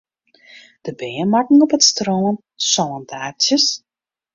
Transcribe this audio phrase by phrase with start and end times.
[0.81, 2.27] De bern makken op it strân
[2.71, 3.65] sântaartsjes.